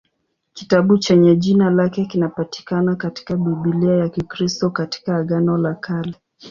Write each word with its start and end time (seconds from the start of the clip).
Kitabu 0.53 0.97
chenye 0.97 1.35
jina 1.35 1.69
lake 1.69 2.05
kinapatikana 2.05 2.95
katika 2.95 3.35
Biblia 3.37 3.93
ya 3.97 4.09
Kikristo 4.09 4.69
katika 4.69 5.17
Agano 5.17 5.57
la 5.57 5.73
Kale. 5.73 6.15